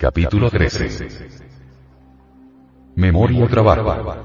[0.00, 1.08] Capítulo 13.
[2.96, 4.24] Memoria trabajo.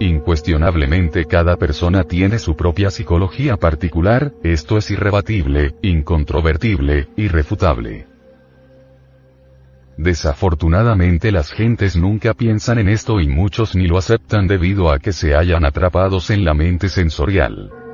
[0.00, 8.08] Incuestionablemente cada persona tiene su propia psicología particular, esto es irrebatible, incontrovertible, irrefutable.
[9.96, 15.12] Desafortunadamente las gentes nunca piensan en esto y muchos ni lo aceptan debido a que
[15.12, 17.85] se hayan atrapados en la mente sensorial.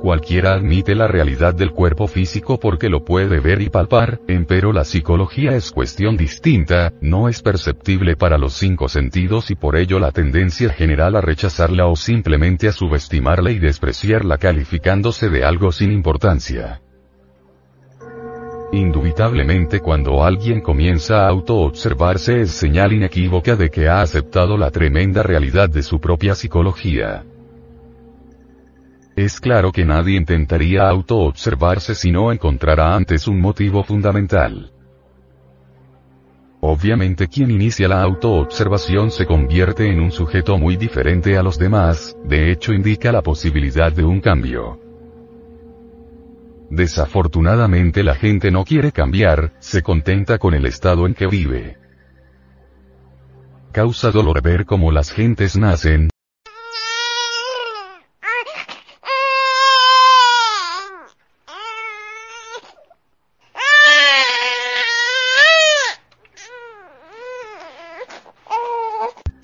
[0.00, 4.84] Cualquiera admite la realidad del cuerpo físico porque lo puede ver y palpar, empero la
[4.84, 10.12] psicología es cuestión distinta, no es perceptible para los cinco sentidos y por ello la
[10.12, 16.82] tendencia general a rechazarla o simplemente a subestimarla y despreciarla calificándose de algo sin importancia.
[18.72, 25.22] Indubitablemente cuando alguien comienza a autoobservarse es señal inequívoca de que ha aceptado la tremenda
[25.22, 27.24] realidad de su propia psicología.
[29.16, 34.70] Es claro que nadie intentaría autoobservarse si no encontrara antes un motivo fundamental.
[36.60, 42.14] Obviamente quien inicia la autoobservación se convierte en un sujeto muy diferente a los demás,
[42.24, 44.78] de hecho indica la posibilidad de un cambio.
[46.68, 51.78] Desafortunadamente la gente no quiere cambiar, se contenta con el estado en que vive.
[53.72, 56.10] Causa dolor ver cómo las gentes nacen,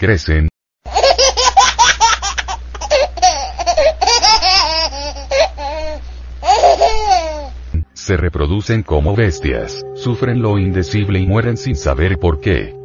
[0.03, 0.49] crecen,
[7.93, 12.82] se reproducen como bestias, sufren lo indecible y mueren sin saber por qué.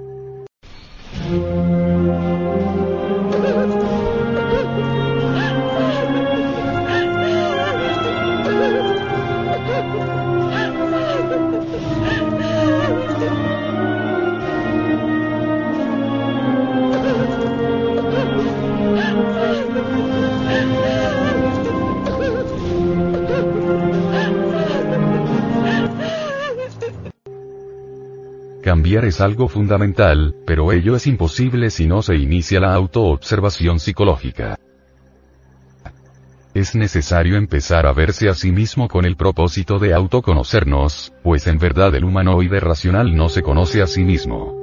[28.96, 34.58] Es algo fundamental, pero ello es imposible si no se inicia la autoobservación psicológica.
[36.54, 41.58] Es necesario empezar a verse a sí mismo con el propósito de autoconocernos, pues en
[41.58, 44.56] verdad el humanoide racional no se conoce a sí mismo.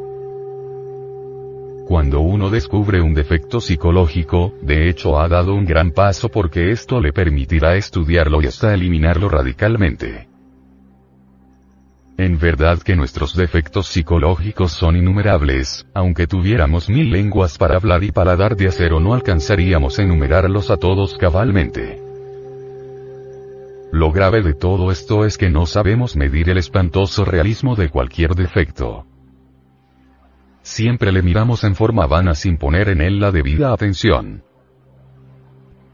[1.87, 6.99] Cuando uno descubre un defecto psicológico, de hecho ha dado un gran paso porque esto
[6.99, 10.34] le permitirá estudiarlo y hasta eliminarlo radicalmente.
[12.17, 18.13] En verdad que nuestros defectos psicológicos son innumerables, aunque tuviéramos mil lenguas para hablar y
[18.13, 22.01] paladar de acero no alcanzaríamos a enumerarlos a todos cabalmente.
[23.91, 28.37] Lo grave de todo esto es que no sabemos medir el espantoso realismo de cualquier
[28.37, 29.07] defecto.
[30.63, 34.45] Siempre le miramos en forma vana sin poner en él la debida atención.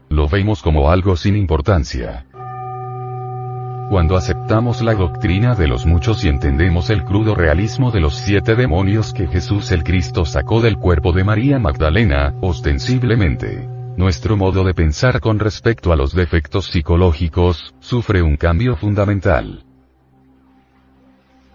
[0.09, 2.27] Lo vemos como algo sin importancia.
[3.91, 8.55] Cuando aceptamos la doctrina de los muchos y entendemos el crudo realismo de los siete
[8.55, 14.73] demonios que Jesús el Cristo sacó del cuerpo de María Magdalena, ostensiblemente, nuestro modo de
[14.73, 19.65] pensar con respecto a los defectos psicológicos, sufre un cambio fundamental.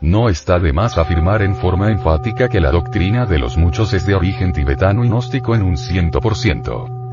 [0.03, 4.05] No está de más afirmar en forma enfática que la doctrina de los muchos es
[4.05, 7.06] de origen tibetano y gnóstico en un ciento por ciento.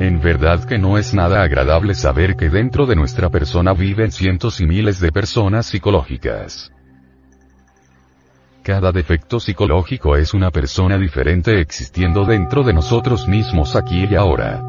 [0.00, 4.60] En verdad que no es nada agradable saber que dentro de nuestra persona viven cientos
[4.60, 6.72] y miles de personas psicológicas.
[8.64, 14.62] Cada defecto psicológico es una persona diferente existiendo dentro de nosotros mismos aquí y ahora.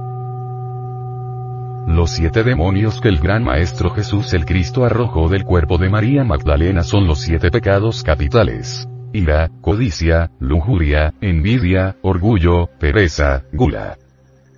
[1.88, 6.24] Los siete demonios que el gran Maestro Jesús el Cristo arrojó del cuerpo de María
[6.24, 8.88] Magdalena son los siete pecados capitales.
[9.14, 13.98] Ira, codicia, lujuria, envidia, orgullo, pereza, gula.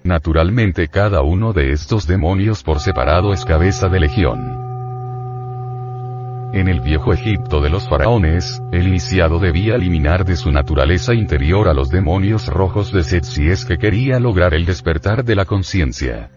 [0.08, 4.40] Naturalmente cada uno de estos demonios por separado es cabeza de legión.
[6.54, 11.68] En el viejo Egipto de los faraones, el iniciado debía eliminar de su naturaleza interior
[11.68, 15.44] a los demonios rojos de Set si es que quería lograr el despertar de la
[15.44, 16.30] conciencia.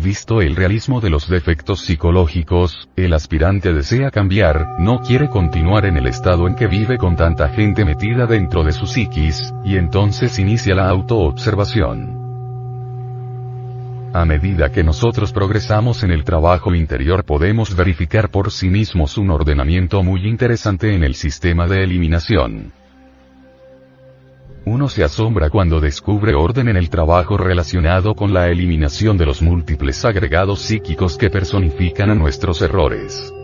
[0.00, 5.96] Visto el realismo de los defectos psicológicos, el aspirante desea cambiar, no quiere continuar en
[5.96, 10.38] el estado en que vive con tanta gente metida dentro de su psiquis, y entonces
[10.38, 12.20] inicia la autoobservación.
[14.12, 19.30] A medida que nosotros progresamos en el trabajo interior podemos verificar por sí mismos un
[19.30, 22.72] ordenamiento muy interesante en el sistema de eliminación.
[24.72, 29.42] Uno se asombra cuando descubre orden en el trabajo relacionado con la eliminación de los
[29.42, 33.34] múltiples agregados psíquicos que personifican a nuestros errores.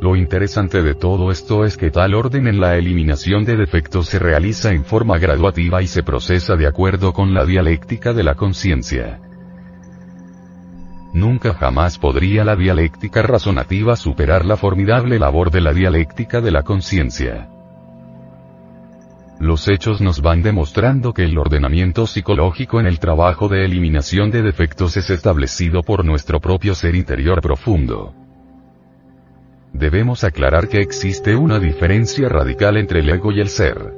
[0.00, 4.18] Lo interesante de todo esto es que tal orden en la eliminación de defectos se
[4.18, 9.20] realiza en forma graduativa y se procesa de acuerdo con la dialéctica de la conciencia.
[11.14, 16.64] Nunca jamás podría la dialéctica razonativa superar la formidable labor de la dialéctica de la
[16.64, 17.50] conciencia.
[19.38, 24.42] Los hechos nos van demostrando que el ordenamiento psicológico en el trabajo de eliminación de
[24.42, 28.14] defectos es establecido por nuestro propio ser interior profundo
[29.78, 33.94] debemos aclarar que existe una diferencia radical entre el ego y el ser.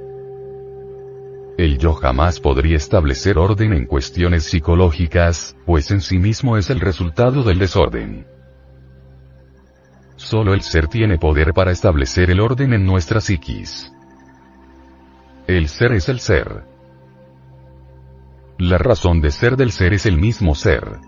[1.56, 6.80] El yo jamás podría establecer orden en cuestiones psicológicas, pues en sí mismo es el
[6.80, 8.26] resultado del desorden.
[10.16, 13.92] Solo el ser tiene poder para establecer el orden en nuestra psiquis.
[15.48, 16.62] El ser es el ser.
[18.58, 21.00] La razón de ser del ser es el mismo ser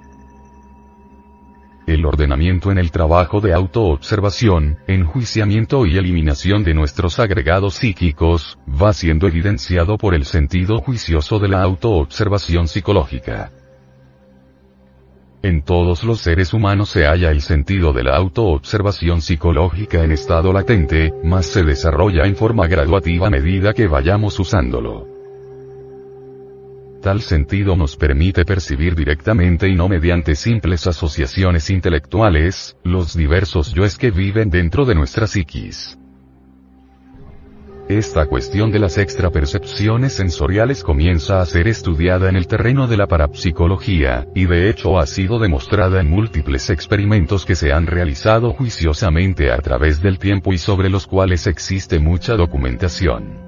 [1.93, 8.93] el ordenamiento en el trabajo de autoobservación, enjuiciamiento y eliminación de nuestros agregados psíquicos, va
[8.93, 13.51] siendo evidenciado por el sentido juicioso de la autoobservación psicológica.
[15.43, 20.53] En todos los seres humanos se halla el sentido de la autoobservación psicológica en estado
[20.53, 25.09] latente, mas se desarrolla en forma graduativa a medida que vayamos usándolo.
[27.01, 33.97] Tal sentido nos permite percibir directamente y no mediante simples asociaciones intelectuales, los diversos yoes
[33.97, 36.00] que viven dentro de nuestra psiquis.
[37.91, 43.09] Esta cuestión de las extrapercepciones sensoriales comienza a ser estudiada en el terreno de la
[43.09, 49.51] parapsicología, y de hecho ha sido demostrada en múltiples experimentos que se han realizado juiciosamente
[49.51, 53.41] a través del tiempo y sobre los cuales existe mucha documentación.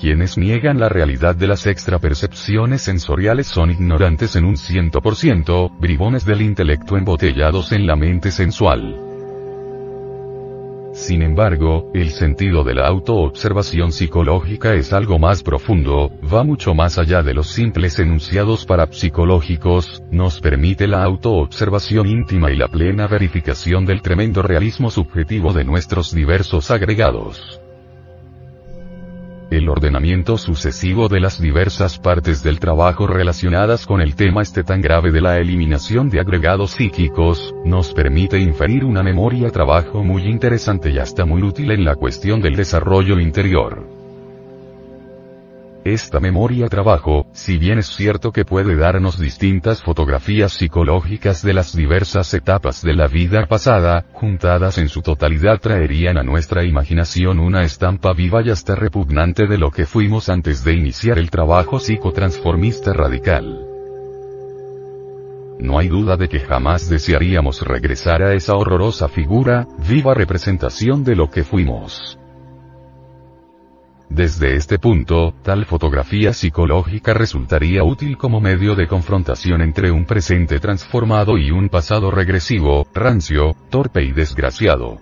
[0.00, 5.70] Quienes niegan la realidad de las extrapercepciones sensoriales son ignorantes en un ciento por ciento,
[5.78, 9.09] bribones del intelecto embotellados en la mente sensual.
[11.00, 16.98] Sin embargo, el sentido de la autoobservación psicológica es algo más profundo, va mucho más
[16.98, 23.86] allá de los simples enunciados parapsicológicos, nos permite la autoobservación íntima y la plena verificación
[23.86, 27.62] del tremendo realismo subjetivo de nuestros diversos agregados.
[29.50, 34.80] El ordenamiento sucesivo de las diversas partes del trabajo relacionadas con el tema este tan
[34.80, 40.90] grave de la eliminación de agregados psíquicos, nos permite inferir una memoria trabajo muy interesante
[40.90, 43.99] y hasta muy útil en la cuestión del desarrollo interior.
[45.84, 51.74] Esta memoria trabajo, si bien es cierto que puede darnos distintas fotografías psicológicas de las
[51.74, 57.62] diversas etapas de la vida pasada, juntadas en su totalidad traerían a nuestra imaginación una
[57.62, 62.92] estampa viva y hasta repugnante de lo que fuimos antes de iniciar el trabajo psicotransformista
[62.92, 63.66] radical.
[65.58, 71.16] No hay duda de que jamás desearíamos regresar a esa horrorosa figura, viva representación de
[71.16, 72.19] lo que fuimos.
[74.10, 80.58] Desde este punto, tal fotografía psicológica resultaría útil como medio de confrontación entre un presente
[80.58, 84.98] transformado y un pasado regresivo, rancio, torpe y desgraciado.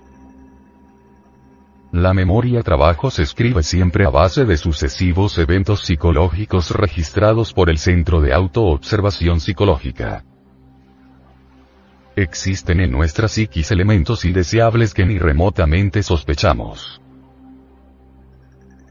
[1.91, 7.79] La memoria trabajo se escribe siempre a base de sucesivos eventos psicológicos registrados por el
[7.79, 10.23] Centro de Autoobservación Psicológica.
[12.15, 17.01] Existen en nuestra psiquis elementos indeseables que ni remotamente sospechamos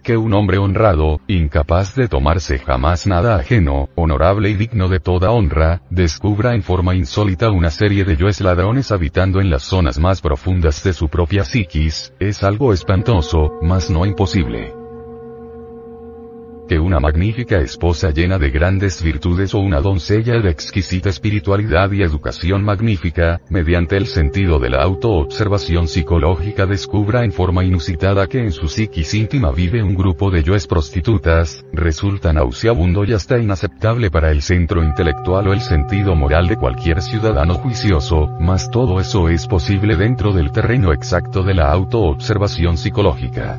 [0.09, 5.33] que un hombre honrado, incapaz de tomarse jamás nada ajeno, honorable y digno de toda
[5.33, 10.23] honra, descubra en forma insólita una serie de yoes ladrones habitando en las zonas más
[10.23, 14.78] profundas de su propia psiquis, es algo espantoso, mas no imposible
[16.69, 22.03] que una magnífica esposa llena de grandes virtudes o una doncella de exquisita espiritualidad y
[22.03, 28.53] educación magnífica, mediante el sentido de la autoobservación psicológica descubra en forma inusitada que en
[28.53, 34.31] su psiquis íntima vive un grupo de yoes prostitutas, resulta nauseabundo y hasta inaceptable para
[34.31, 39.47] el centro intelectual o el sentido moral de cualquier ciudadano juicioso, mas todo eso es
[39.47, 43.59] posible dentro del terreno exacto de la autoobservación psicológica.